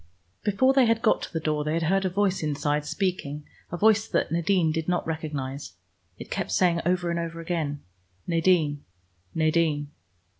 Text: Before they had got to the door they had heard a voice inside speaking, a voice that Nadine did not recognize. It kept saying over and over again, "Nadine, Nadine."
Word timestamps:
Before 0.43 0.73
they 0.73 0.87
had 0.87 1.03
got 1.03 1.21
to 1.21 1.31
the 1.31 1.39
door 1.39 1.63
they 1.63 1.75
had 1.75 1.83
heard 1.83 2.05
a 2.05 2.09
voice 2.09 2.41
inside 2.41 2.85
speaking, 2.87 3.45
a 3.71 3.77
voice 3.77 4.07
that 4.07 4.31
Nadine 4.31 4.71
did 4.71 4.87
not 4.87 5.05
recognize. 5.05 5.73
It 6.17 6.31
kept 6.31 6.51
saying 6.51 6.81
over 6.87 7.11
and 7.11 7.19
over 7.19 7.39
again, 7.39 7.83
"Nadine, 8.25 8.83
Nadine." 9.35 9.91